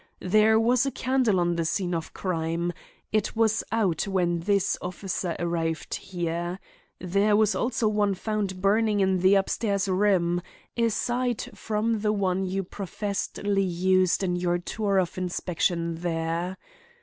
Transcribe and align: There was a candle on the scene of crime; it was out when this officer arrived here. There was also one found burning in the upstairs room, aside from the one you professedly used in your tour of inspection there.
There 0.23 0.59
was 0.59 0.83
a 0.87 0.91
candle 0.91 1.39
on 1.39 1.57
the 1.57 1.63
scene 1.63 1.93
of 1.93 2.11
crime; 2.11 2.73
it 3.11 3.35
was 3.35 3.63
out 3.71 4.07
when 4.07 4.39
this 4.39 4.75
officer 4.81 5.35
arrived 5.37 5.93
here. 5.93 6.59
There 6.97 7.35
was 7.37 7.53
also 7.53 7.87
one 7.87 8.15
found 8.15 8.63
burning 8.63 8.99
in 8.99 9.19
the 9.19 9.35
upstairs 9.35 9.87
room, 9.87 10.41
aside 10.75 11.47
from 11.53 11.99
the 11.99 12.13
one 12.13 12.47
you 12.47 12.63
professedly 12.63 13.61
used 13.61 14.23
in 14.23 14.35
your 14.35 14.57
tour 14.57 14.97
of 14.97 15.19
inspection 15.19 15.93
there. 15.93 16.57